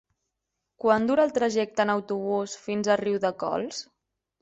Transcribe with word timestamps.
Quant 0.85 1.05
dura 1.09 1.27
el 1.29 1.35
trajecte 1.35 1.87
en 1.89 1.93
autobús 1.97 2.59
fins 2.65 2.93
a 2.97 3.01
Riudecols? 3.07 3.89